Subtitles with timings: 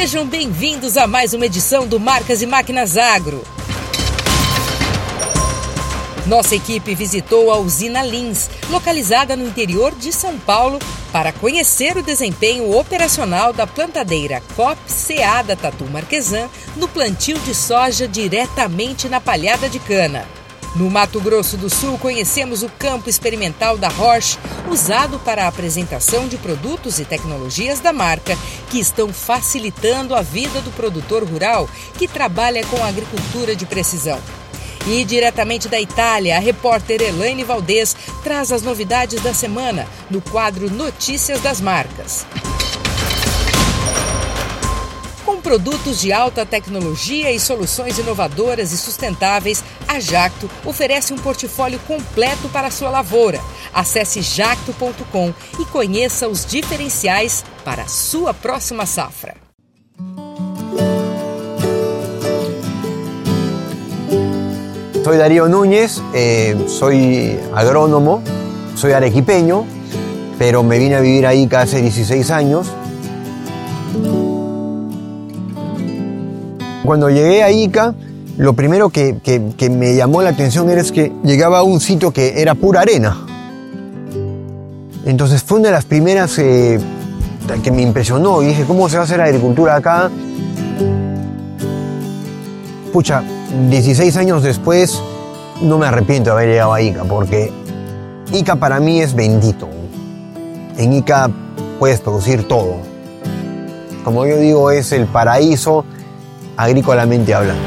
[0.00, 3.44] Sejam bem-vindos a mais uma edição do Marcas e Máquinas Agro.
[6.26, 10.78] Nossa equipe visitou a usina Lins, localizada no interior de São Paulo,
[11.12, 17.54] para conhecer o desempenho operacional da plantadeira COP CA da Tatu Marquesan no plantio de
[17.54, 20.26] soja diretamente na palhada de cana.
[20.74, 24.38] No Mato Grosso do Sul, conhecemos o campo experimental da Roche,
[24.70, 28.38] usado para a apresentação de produtos e tecnologias da marca
[28.70, 34.20] que estão facilitando a vida do produtor rural que trabalha com agricultura de precisão.
[34.86, 40.70] E diretamente da Itália, a repórter Elaine Valdez traz as novidades da semana no quadro
[40.70, 42.24] Notícias das Marcas.
[45.40, 51.78] Com produtos de alta tecnologia e soluções inovadoras e sustentáveis, a Jacto oferece um portfólio
[51.88, 53.40] completo para a sua lavoura.
[53.72, 59.34] Acesse jacto.com e conheça os diferenciais para a sua próxima safra.
[65.02, 68.22] Soy Darío Núñez, eh, soy agrónomo,
[68.76, 69.66] soy arequipeño,
[70.38, 72.66] pero me vine a vivir ahí hace 16 años.
[76.84, 77.94] Cuando llegué a Ica,
[78.38, 82.40] lo primero que, que- me llamó la atención era que llegaba a un sitio que
[82.40, 83.26] era pura arena.
[85.04, 86.78] Entonces fue una de las primeras eh,
[87.62, 90.10] que me impresionó y dije, ¿cómo se va a hacer agricultura acá?
[92.92, 93.22] Pucha,
[93.70, 95.00] 16 años después
[95.60, 97.52] no me arrepiento de haber llegado a Ica porque
[98.32, 99.68] Ica para mí es bendito.
[100.76, 101.30] En Ica
[101.78, 102.76] puedes producir todo.
[104.04, 105.84] Como yo digo, es el paraíso
[106.60, 107.62] agrícolamente hablando.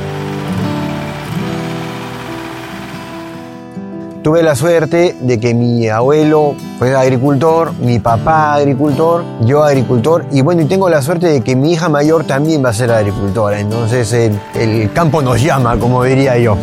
[4.21, 10.41] Tuve la suerte de que mi abuelo fue agricultor, mi papá agricultor, yo agricultor y
[10.41, 13.59] bueno, y tengo la suerte de que mi hija mayor también va a ser agricultora,
[13.59, 16.55] entonces el, el campo nos llama, como diría yo.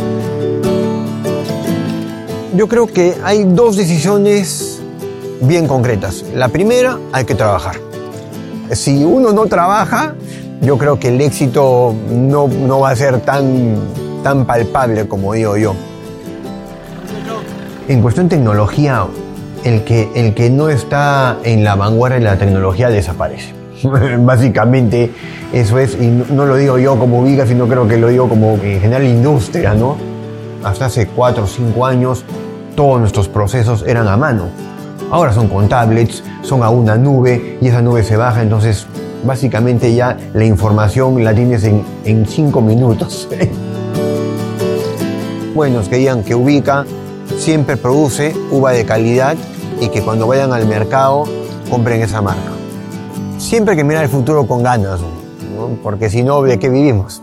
[2.54, 4.80] Yo creo que hay dos decisiones
[5.42, 6.24] bien concretas.
[6.34, 7.76] La primera, hay que trabajar.
[8.72, 10.14] Si uno no trabaja,
[10.60, 13.76] yo creo que el éxito no, no va a ser tan,
[14.22, 15.75] tan palpable como digo yo.
[17.88, 19.06] En cuestión de tecnología,
[19.65, 23.54] el que, el que no está en la vanguardia de la tecnología desaparece.
[24.19, 25.10] Básicamente
[25.53, 28.53] eso es, y no, lo digo yo como Viga, sino creo que lo digo como
[28.62, 29.97] en general industria, ¿no?
[30.62, 32.25] Hasta hace cuatro o cinco años
[32.77, 34.44] todos nuestros procesos eran a mano.
[35.10, 38.87] Ahora son con tablets, son a una nube y esa nube se baja, entonces
[39.25, 43.28] básicamente ya la información la tienes en, en cinco minutos.
[45.54, 46.86] buenos que digan que Ubica
[47.36, 49.36] siempre produce uva de calidad
[49.80, 51.25] y que cuando vayan al mercado
[51.69, 52.53] compren esa marca.
[53.38, 55.00] Siempre que mirar el futuro con ganas,
[55.82, 57.22] porque si no, ¿de qué vivimos?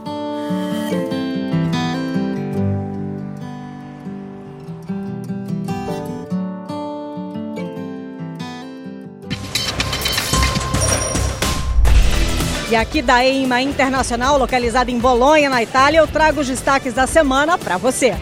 [12.69, 17.07] E aqui da EIMA Internacional, localizada em Bolonha, na Itália, eu trago os destaques da
[17.07, 18.13] semana para você.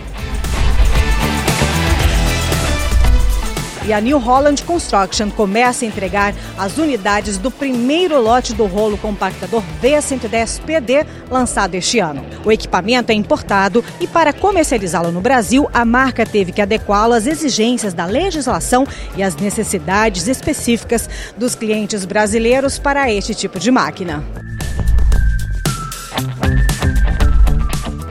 [3.88, 8.97] E a New Holland Construction começa a entregar as unidades do primeiro lote do rolo
[8.97, 12.25] compactador V110PD lançado este ano.
[12.44, 17.28] O equipamento é importado e, para comercializá-lo no Brasil, a marca teve que adequá-lo às
[17.28, 21.07] exigências da legislação e às necessidades específicas
[21.38, 24.23] dos clientes brasileiros para este tipo de máquina.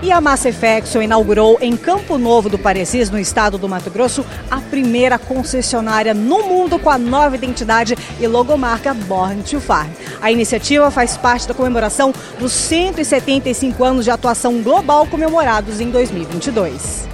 [0.04, 4.60] E a Massefexo inaugurou em Campo Novo do Parecis, no estado do Mato Grosso, a
[4.60, 9.88] primeira concessionária no mundo com a nova identidade e logomarca Born to Farm.
[10.20, 17.13] A iniciativa faz parte da comemoração dos 175 anos de atuação global comemorados em 2022.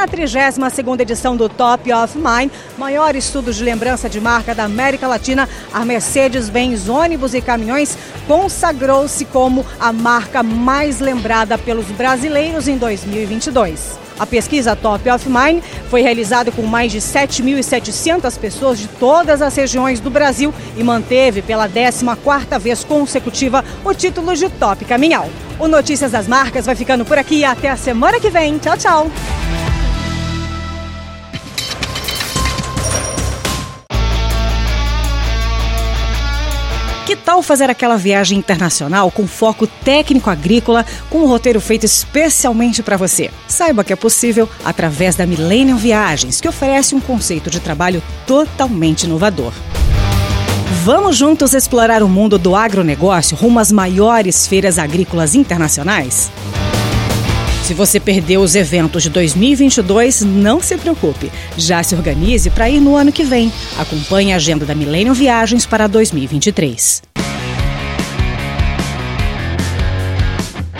[0.00, 5.06] Na 32ª edição do Top of Mind, maior estudo de lembrança de marca da América
[5.06, 12.78] Latina, a Mercedes-Benz ônibus e caminhões consagrou-se como a marca mais lembrada pelos brasileiros em
[12.78, 13.98] 2022.
[14.18, 19.54] A pesquisa Top of Mind foi realizada com mais de 7.700 pessoas de todas as
[19.54, 25.28] regiões do Brasil e manteve pela 14ª vez consecutiva o título de Top Caminhão.
[25.58, 28.56] O Notícias das Marcas vai ficando por aqui até a semana que vem.
[28.56, 29.10] Tchau, tchau!
[37.30, 42.96] Tal fazer aquela viagem internacional com foco técnico agrícola, com um roteiro feito especialmente para
[42.96, 43.30] você?
[43.46, 49.04] Saiba que é possível através da Millennium Viagens, que oferece um conceito de trabalho totalmente
[49.04, 49.52] inovador.
[50.82, 56.32] Vamos juntos explorar o mundo do agronegócio rumo às maiores feiras agrícolas internacionais?
[57.62, 61.30] Se você perdeu os eventos de 2022, não se preocupe.
[61.56, 63.52] Já se organize para ir no ano que vem.
[63.78, 67.09] Acompanhe a agenda da Millennium Viagens para 2023.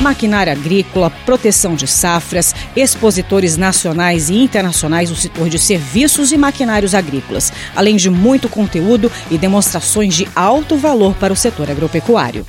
[0.00, 6.94] maquinária agrícola, proteção de safras, expositores nacionais e internacionais do setor de serviços e maquinários
[6.94, 12.46] agrícolas, além de muito conteúdo e demonstrações de alto valor para o setor agropecuário.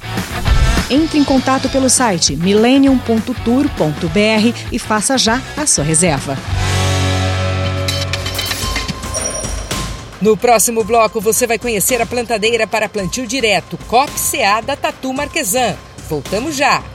[0.90, 6.38] Entre em contato pelo site millennium.tour.br e faça já a sua reserva.
[10.22, 15.76] No próximo bloco, você vai conhecer a plantadeira para plantio direto COP-CA da Tatu Marquesan.
[16.10, 16.95] Voltamos já!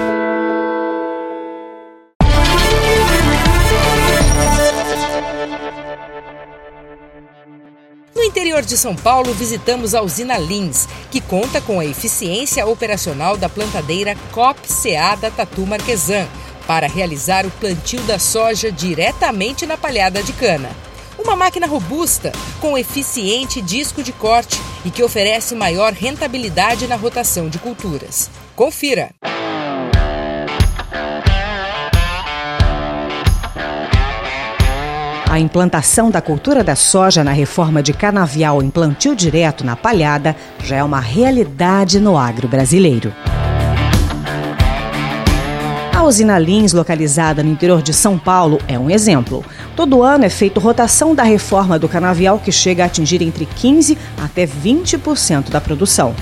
[8.51, 13.47] Interior de São Paulo, visitamos a usina Lins, que conta com a eficiência operacional da
[13.47, 16.27] plantadeira COP-CA da Tatu Marquesan,
[16.67, 20.69] para realizar o plantio da soja diretamente na palhada de cana.
[21.17, 27.47] Uma máquina robusta, com eficiente disco de corte e que oferece maior rentabilidade na rotação
[27.47, 28.29] de culturas.
[28.53, 29.11] Confira!
[35.31, 40.35] A implantação da cultura da soja na reforma de canavial em plantio direto na palhada
[40.61, 43.13] já é uma realidade no agro brasileiro.
[45.95, 49.41] A usina Lins, localizada no interior de São Paulo, é um exemplo.
[49.73, 53.97] Todo ano é feito rotação da reforma do canavial que chega a atingir entre 15%
[54.21, 56.13] até 20% da produção.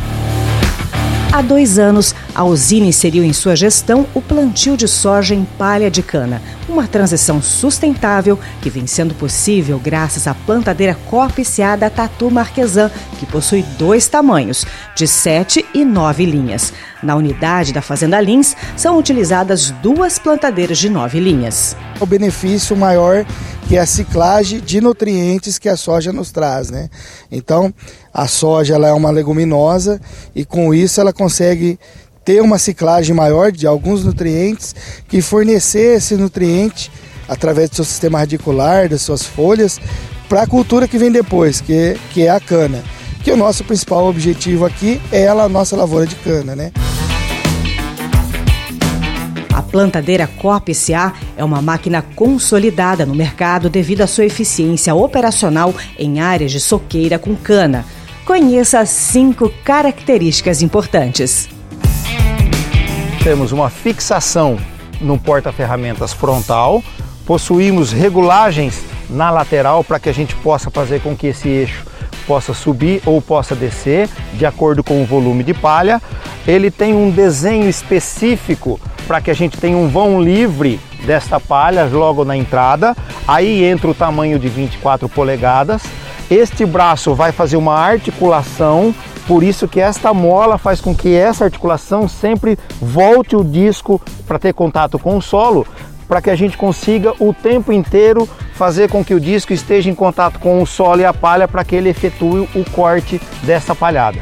[1.31, 5.91] Há dois anos, a usina inseriu em sua gestão o plantio de soja em palha
[5.91, 12.31] de cana, uma transição sustentável que vem sendo possível graças à plantadeira COP-CA da Tatu
[12.31, 14.65] Marquesan, que possui dois tamanhos,
[14.96, 16.72] de 7 e 9 linhas.
[17.03, 21.75] Na unidade da Fazenda Lins, são utilizadas duas plantadeiras de 9 linhas.
[22.00, 23.25] O benefício maior
[23.67, 26.89] que é a ciclagem de nutrientes que a soja nos traz, né?
[27.31, 27.72] Então,
[28.12, 30.01] a soja ela é uma leguminosa
[30.34, 31.77] e com isso ela consegue
[32.29, 34.75] ter uma ciclagem maior de alguns nutrientes
[35.07, 36.91] que fornecer esse nutriente
[37.27, 39.79] através do seu sistema radicular, das suas folhas,
[40.29, 42.83] para a cultura que vem depois, que, que é a cana.
[43.24, 46.71] Que o nosso principal objetivo aqui é a nossa lavoura de cana, né?
[49.71, 56.19] plantadeira Corp SA é uma máquina consolidada no mercado devido à sua eficiência operacional em
[56.19, 57.86] áreas de soqueira com cana.
[58.25, 61.58] Conheça cinco características importantes.
[63.29, 64.57] Temos uma fixação
[65.00, 66.83] no porta-ferramentas frontal,
[67.27, 71.86] possuímos regulagens na lateral para que a gente possa fazer com que esse eixo
[72.25, 76.01] possa subir ou possa descer de acordo com o volume de palha.
[76.48, 81.86] Ele tem um desenho específico para que a gente tenha um vão livre desta palha
[81.86, 82.98] logo na entrada.
[83.27, 85.83] Aí entra o tamanho de 24 polegadas.
[86.31, 88.93] Este braço vai fazer uma articulação,
[89.29, 94.39] por isso que esta mola faz com que essa articulação sempre volte o disco para
[94.39, 95.67] ter contato com o solo,
[96.07, 99.93] para que a gente consiga o tempo inteiro fazer com que o disco esteja em
[99.93, 104.19] contato com o solo e a palha para que ele efetue o corte dessa palhada.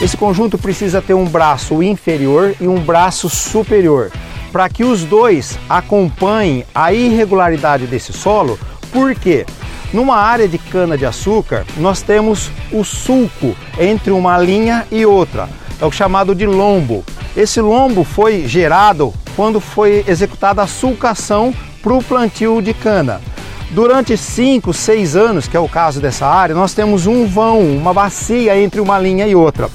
[0.00, 4.12] Esse conjunto precisa ter um braço inferior e um braço superior,
[4.52, 8.56] para que os dois acompanhem a irregularidade desse solo,
[8.92, 9.44] porque
[9.92, 15.48] numa área de cana de açúcar nós temos o sulco entre uma linha e outra,
[15.80, 17.04] é o chamado de lombo.
[17.36, 23.20] Esse lombo foi gerado quando foi executada a sulcação para o plantio de cana.
[23.70, 27.92] Durante 5, 6 anos, que é o caso dessa área, nós temos um vão, uma
[27.92, 29.70] bacia entre uma linha e outra.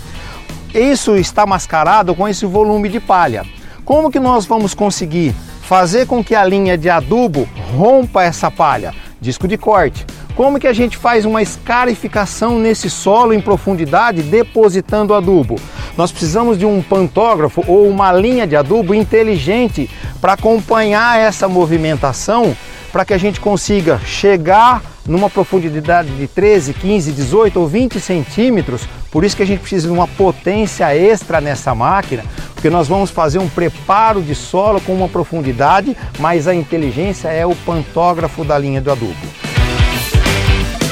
[0.74, 3.46] Isso está mascarado com esse volume de palha.
[3.86, 8.93] Como que nós vamos conseguir fazer com que a linha de adubo rompa essa palha?
[9.24, 10.06] Disco de corte.
[10.36, 15.56] Como que a gente faz uma escarificação nesse solo em profundidade depositando adubo?
[15.98, 19.89] Nós precisamos de um pantógrafo ou uma linha de adubo inteligente
[20.20, 22.56] para acompanhar essa movimentação
[22.92, 28.88] para que a gente consiga chegar numa profundidade de 13, 15, 18 ou 20 centímetros.
[29.12, 33.12] Por isso que a gente precisa de uma potência extra nessa máquina, porque nós vamos
[33.12, 38.57] fazer um preparo de solo com uma profundidade, mas a inteligência é o pantógrafo da
[38.57, 39.15] linha do adubo.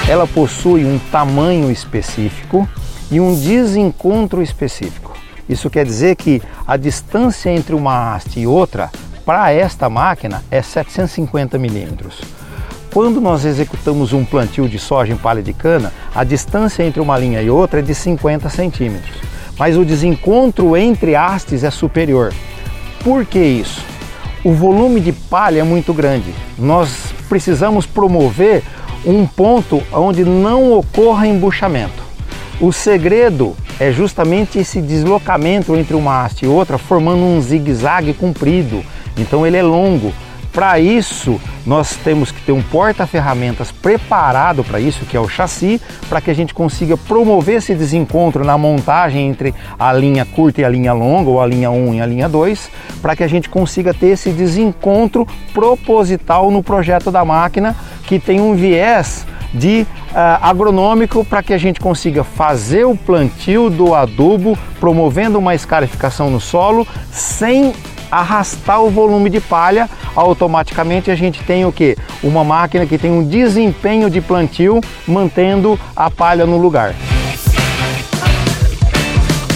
[0.07, 2.67] Ela possui um tamanho específico
[3.09, 5.15] e um desencontro específico.
[5.47, 8.89] Isso quer dizer que a distância entre uma haste e outra
[9.25, 12.40] para esta máquina é 750 milímetros.
[12.93, 17.17] Quando nós executamos um plantio de soja em palha de cana, a distância entre uma
[17.17, 19.15] linha e outra é de 50 centímetros,
[19.57, 22.33] mas o desencontro entre hastes é superior.
[23.01, 23.81] Por que isso?
[24.43, 26.33] O volume de palha é muito grande.
[26.57, 28.61] Nós precisamos promover
[29.05, 32.03] um ponto onde não ocorra embuchamento.
[32.59, 38.83] O segredo é justamente esse deslocamento entre uma haste e outra, formando um zigue-zague comprido.
[39.17, 40.11] Então ele é longo.
[40.51, 45.81] Para isso, nós temos que ter um porta-ferramentas preparado para isso, que é o chassi,
[46.09, 50.65] para que a gente consiga promover esse desencontro na montagem entre a linha curta e
[50.65, 52.69] a linha longa, ou a linha 1 e a linha 2,
[53.01, 57.73] para que a gente consiga ter esse desencontro proposital no projeto da máquina,
[58.05, 63.69] que tem um viés de uh, agronômico para que a gente consiga fazer o plantio
[63.69, 67.73] do adubo, promovendo uma escarificação no solo sem
[68.11, 71.95] arrastar o volume de palha, automaticamente a gente tem o que?
[72.21, 76.93] Uma máquina que tem um desempenho de plantio mantendo a palha no lugar.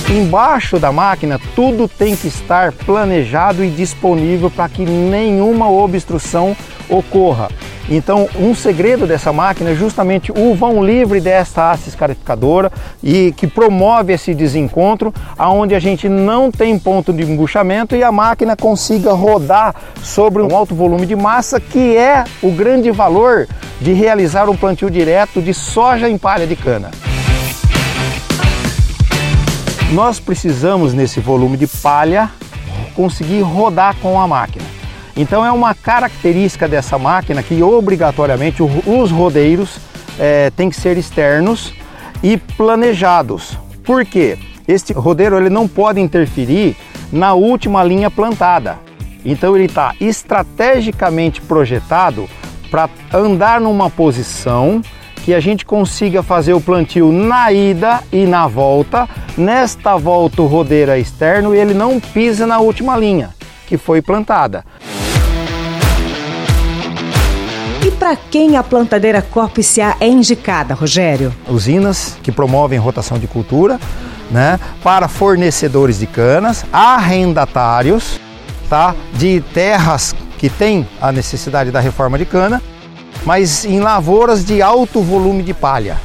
[0.09, 6.55] Embaixo da máquina tudo tem que estar planejado e disponível para que nenhuma obstrução
[6.87, 7.49] ocorra.
[7.89, 12.71] Então, um segredo dessa máquina é justamente o vão livre desta haste escarificadora
[13.03, 18.11] e que promove esse desencontro, aonde a gente não tem ponto de embuchamento e a
[18.11, 23.47] máquina consiga rodar sobre um alto volume de massa, que é o grande valor
[23.79, 26.89] de realizar um plantio direto de soja em palha de cana.
[29.91, 32.31] Nós precisamos nesse volume de palha
[32.95, 34.64] conseguir rodar com a máquina.
[35.15, 39.79] Então é uma característica dessa máquina que obrigatoriamente os rodeiros
[40.19, 41.73] é, têm que ser externos
[42.21, 43.57] e planejados.
[43.83, 44.37] Por quê?
[44.67, 46.75] Este rodeiro ele não pode interferir
[47.11, 48.77] na última linha plantada.
[49.23, 52.27] Então ele está estrategicamente projetado
[52.69, 54.81] para andar numa posição
[55.23, 59.07] que a gente consiga fazer o plantio na ida e na volta.
[59.37, 63.33] Nesta volta o rodeiro é externo e ele não pisa na última linha
[63.65, 64.63] que foi plantada.
[67.95, 71.33] Para quem a plantadeira Corpus-A é indicada, Rogério?
[71.47, 73.79] Usinas que promovem rotação de cultura,
[74.29, 78.19] né, para fornecedores de canas, arrendatários,
[78.69, 82.61] tá, de terras que têm a necessidade da reforma de cana,
[83.25, 85.97] mas em lavouras de alto volume de palha.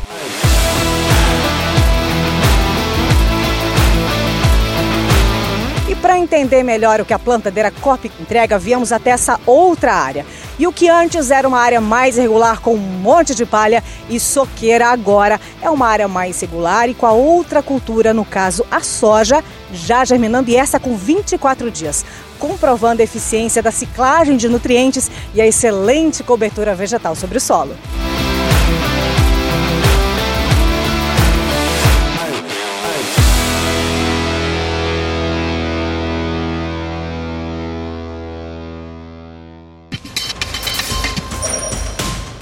[6.01, 10.25] para entender melhor o que a plantadeira COP entrega, viemos até essa outra área.
[10.61, 14.21] E o que antes era uma área mais irregular com um monte de palha e
[14.21, 18.81] soqueira, agora é uma área mais regular e com a outra cultura, no caso a
[18.81, 22.05] soja, já germinando e essa com 24 dias,
[22.39, 27.75] comprovando a eficiência da ciclagem de nutrientes e a excelente cobertura vegetal sobre o solo.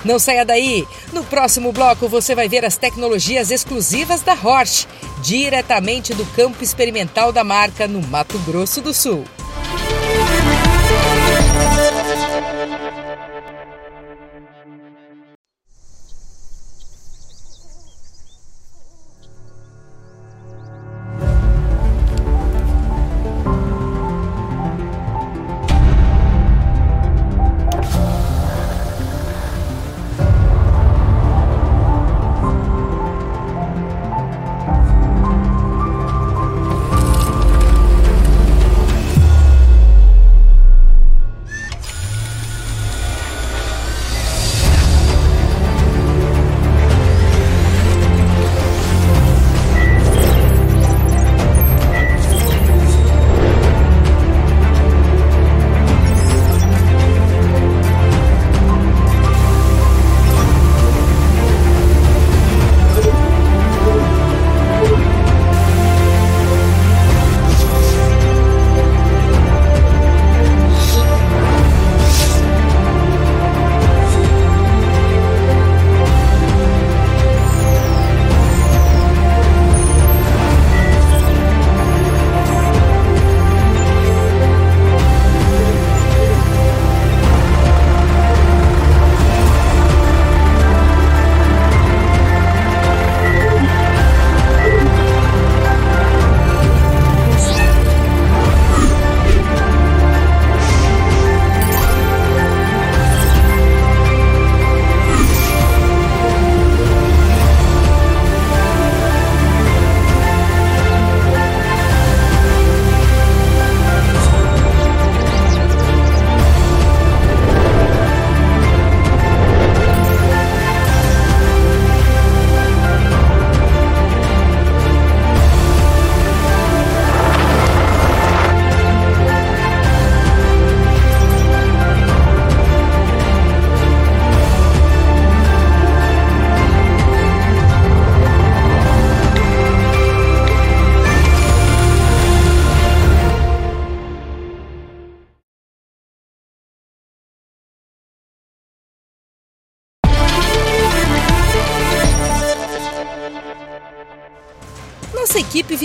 [0.08, 0.88] Não saia daí!
[1.12, 4.86] No próximo bloco você vai ver as tecnologias exclusivas da Horsch,
[5.20, 9.26] diretamente do campo experimental da marca no Mato Grosso do Sul.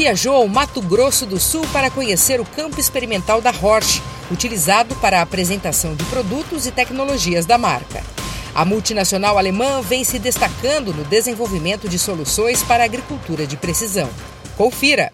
[0.04, 5.20] Viajou ao Mato Grosso do Sul para conhecer o campo experimental da Horsch, utilizado para
[5.20, 8.04] a apresentação de produtos e tecnologias da marca.
[8.54, 14.10] A multinacional alemã vem se destacando no desenvolvimento de soluções para a agricultura de precisão.
[14.58, 15.10] Confira!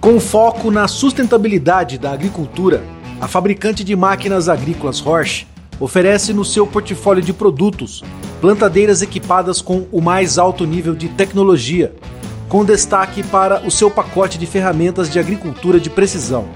[0.00, 2.82] Com foco na sustentabilidade da agricultura,
[3.20, 5.46] a fabricante de máquinas agrícolas Horsch
[5.80, 8.02] oferece no seu portfólio de produtos
[8.40, 11.94] plantadeiras equipadas com o mais alto nível de tecnologia,
[12.48, 16.46] com destaque para o seu pacote de ferramentas de agricultura de precisão.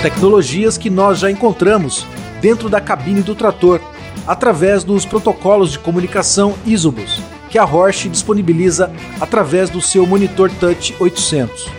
[0.00, 2.06] Tecnologias que nós já encontramos
[2.40, 3.80] dentro da cabine do trator,
[4.26, 10.94] através dos protocolos de comunicação Isobus, que a Horsch disponibiliza através do seu monitor Touch
[11.00, 11.77] 800.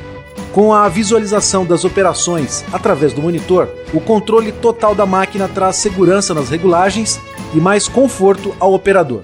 [0.51, 6.33] Com a visualização das operações através do monitor, o controle total da máquina traz segurança
[6.33, 7.19] nas regulagens
[7.53, 9.21] e mais conforto ao operador.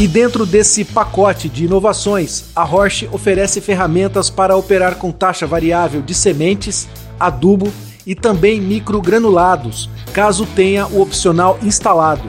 [0.00, 6.00] E dentro desse pacote de inovações, a Horsch oferece ferramentas para operar com taxa variável
[6.00, 6.88] de sementes,
[7.20, 7.70] adubo
[8.06, 12.28] e também microgranulados, caso tenha o opcional instalado,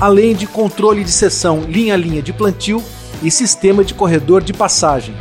[0.00, 2.82] além de controle de seção linha a linha de plantio
[3.22, 5.14] e sistema de corredor de passagem.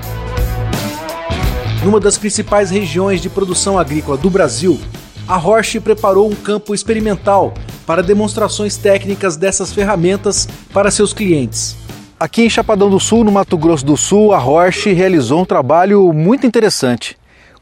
[1.88, 4.78] Numa das principais regiões de produção agrícola do Brasil,
[5.26, 7.54] a Horsch preparou um campo experimental
[7.86, 11.78] para demonstrações técnicas dessas ferramentas para seus clientes.
[12.19, 16.12] Aqui em Chapadão do Sul, no Mato Grosso do Sul, a Horsch realizou um trabalho
[16.12, 17.17] muito interessante.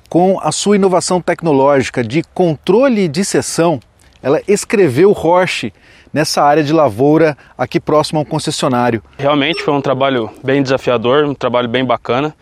[0.10, 3.80] Com a sua inovação tecnológica de controle de seção,
[4.24, 5.72] ela escreveu Horsch
[6.12, 9.04] nessa área de lavoura aqui próximo ao concessionário.
[9.20, 12.34] Realmente foi um trabalho bem desafiador, um trabalho bem bacana,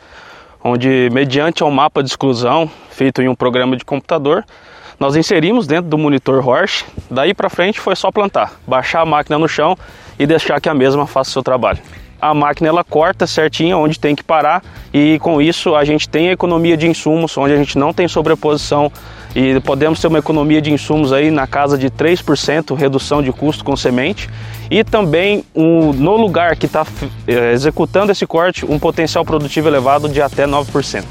[0.64, 4.46] onde mediante um mapa de exclusão feito em um programa de computador,
[5.00, 9.38] nós inserimos dentro do monitor Horsch, daí para frente foi só plantar, baixar a máquina
[9.38, 9.78] no chão
[10.18, 11.80] e deixar que a mesma faça o seu trabalho.
[12.22, 16.30] A máquina ela corta certinho onde tem que parar e com isso a gente tem
[16.30, 18.90] economia de insumos, onde a gente não tem sobreposição
[19.36, 23.64] e podemos ter uma economia de insumos aí na casa de 3%, redução de custo
[23.64, 24.30] com semente
[24.70, 26.86] e também um, no lugar que está
[27.28, 31.04] é, executando esse corte um potencial produtivo elevado de até 9%.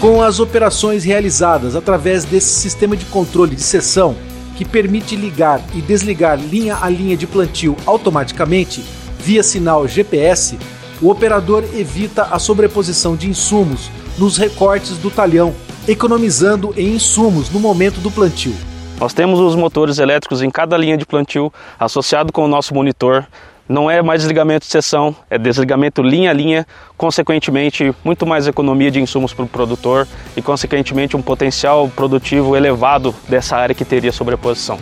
[0.00, 4.14] Com as operações realizadas através desse sistema de controle de seção,
[4.56, 8.84] que permite ligar e desligar linha a linha de plantio automaticamente
[9.18, 10.58] via sinal GPS,
[11.00, 15.54] o operador evita a sobreposição de insumos nos recortes do talhão,
[15.86, 18.54] economizando em insumos no momento do plantio.
[18.98, 23.26] Nós temos os motores elétricos em cada linha de plantio associado com o nosso monitor,
[23.68, 28.90] não é mais desligamento de seção, é desligamento linha a linha, consequentemente, muito mais economia
[28.90, 34.12] de insumos para o produtor e, consequentemente, um potencial produtivo elevado dessa área que teria
[34.12, 34.78] sobreposição.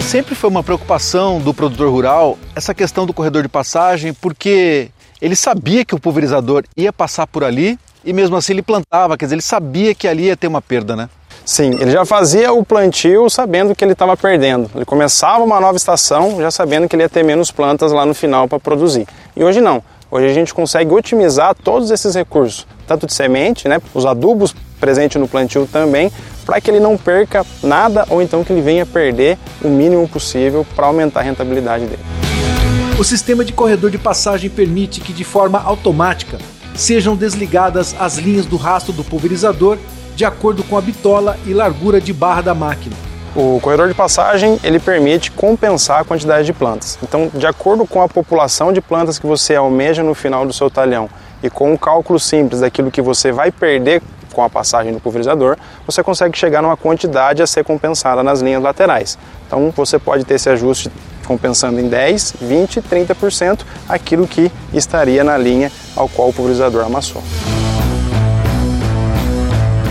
[0.00, 5.36] Sempre foi uma preocupação do produtor rural essa questão do corredor de passagem, porque ele
[5.36, 9.34] sabia que o pulverizador ia passar por ali e mesmo assim ele plantava, quer dizer,
[9.36, 11.08] ele sabia que ali ia ter uma perda, né?
[11.44, 14.70] Sim, ele já fazia o plantio sabendo que ele estava perdendo.
[14.74, 18.14] Ele começava uma nova estação já sabendo que ele ia ter menos plantas lá no
[18.14, 19.06] final para produzir.
[19.36, 19.82] E hoje não.
[20.10, 25.20] Hoje a gente consegue otimizar todos esses recursos, tanto de semente, né, os adubos presentes
[25.20, 26.10] no plantio também,
[26.44, 30.66] para que ele não perca nada ou então que ele venha perder o mínimo possível
[30.74, 32.29] para aumentar a rentabilidade dele.
[33.00, 36.36] O sistema de corredor de passagem permite que de forma automática
[36.74, 39.78] sejam desligadas as linhas do rastro do pulverizador
[40.14, 42.94] de acordo com a bitola e largura de barra da máquina.
[43.34, 46.98] O corredor de passagem ele permite compensar a quantidade de plantas.
[47.02, 50.68] Então, de acordo com a população de plantas que você almeja no final do seu
[50.68, 51.08] talhão
[51.42, 54.02] e com um cálculo simples daquilo que você vai perder
[54.34, 58.62] com a passagem do pulverizador, você consegue chegar numa quantidade a ser compensada nas linhas
[58.62, 59.16] laterais.
[59.46, 60.90] Então, você pode ter esse ajuste
[61.30, 67.22] compensando em 10, 20, 30% aquilo que estaria na linha ao qual o pulverizador amassou.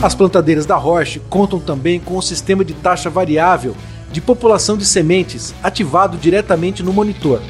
[0.04, 3.73] As plantadeiras da Roche contam também com um sistema de taxa variável
[4.12, 7.41] de população de sementes ativado diretamente no monitor.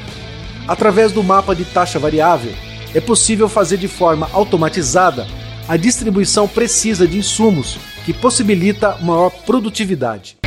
[0.68, 2.52] Através do mapa de taxa variável,
[2.94, 5.26] é possível fazer de forma automatizada
[5.66, 10.39] a distribuição precisa de insumos, que possibilita maior produtividade.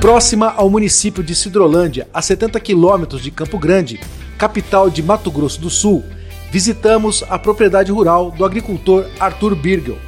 [0.00, 3.98] Próxima ao município de Cidrolândia, a 70 quilômetros de Campo Grande,
[4.38, 6.04] capital de Mato Grosso do Sul,
[6.52, 9.98] visitamos a propriedade rural do agricultor Arthur Birgel.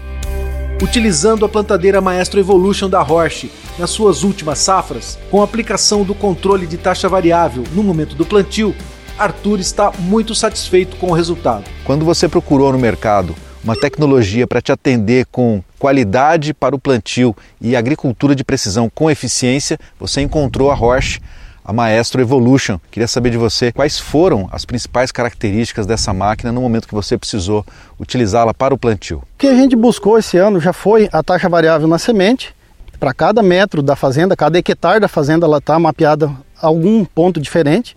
[0.81, 3.51] Utilizando a plantadeira Maestro Evolution da Roche
[3.81, 8.73] nas suas últimas safras, com aplicação do controle de taxa variável no momento do plantio,
[9.19, 11.65] Arthur está muito satisfeito com o resultado.
[11.83, 17.37] Quando você procurou no mercado uma tecnologia para te atender com qualidade para o plantio
[17.61, 21.21] e agricultura de precisão com eficiência, você encontrou a Roche
[21.65, 22.79] a Maestro Evolution.
[22.91, 27.17] Queria saber de você quais foram as principais características dessa máquina no momento que você
[27.17, 27.65] precisou
[27.99, 29.19] utilizá-la para o plantio.
[29.19, 32.55] O que a gente buscou esse ano já foi a taxa variável na semente.
[32.99, 37.97] Para cada metro da fazenda, cada hectare da fazenda, ela está mapeada algum ponto diferente.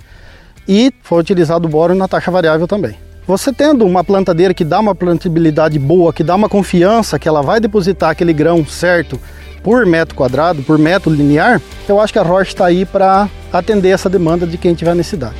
[0.68, 2.96] E foi utilizado o boro na taxa variável também.
[3.26, 7.42] Você tendo uma plantadeira que dá uma plantabilidade boa, que dá uma confiança que ela
[7.42, 9.18] vai depositar aquele grão certo
[9.64, 13.90] por metro quadrado, por metro linear, eu acho que a Roche está aí para atender
[13.92, 15.36] essa demanda de quem tiver necessidade.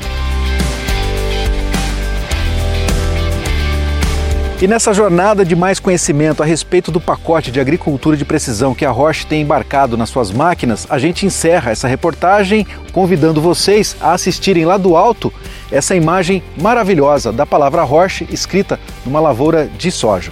[4.64, 8.86] E nessa jornada de mais conhecimento a respeito do pacote de agricultura de precisão que
[8.86, 14.14] a Roche tem embarcado nas suas máquinas, a gente encerra essa reportagem convidando vocês a
[14.14, 15.34] assistirem lá do alto
[15.70, 20.32] essa imagem maravilhosa da palavra Roche escrita numa lavoura de soja.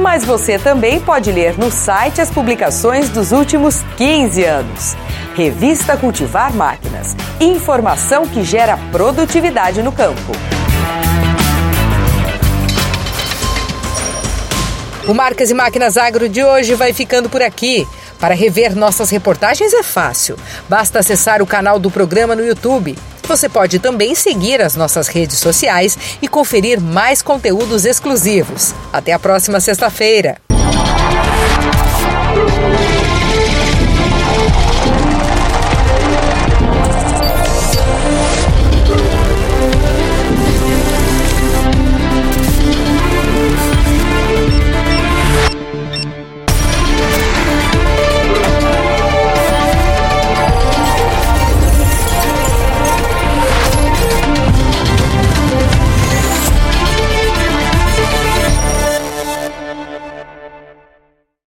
[0.00, 4.96] Mas você também pode ler no site as publicações dos últimos 15 anos.
[5.34, 7.14] Revista Cultivar Máquinas.
[7.38, 10.32] Informação que gera produtividade no campo.
[15.06, 17.86] O Marcas e Máquinas Agro de hoje vai ficando por aqui.
[18.20, 20.36] Para rever nossas reportagens é fácil.
[20.68, 22.96] Basta acessar o canal do programa no YouTube.
[23.26, 28.74] Você pode também seguir as nossas redes sociais e conferir mais conteúdos exclusivos.
[28.92, 30.49] Até a próxima sexta-feira.